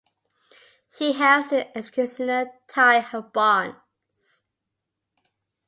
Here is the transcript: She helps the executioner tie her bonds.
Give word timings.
She 0.89 1.11
helps 1.13 1.51
the 1.51 1.77
executioner 1.77 2.47
tie 2.67 3.01
her 3.01 3.21
bonds. 3.21 4.43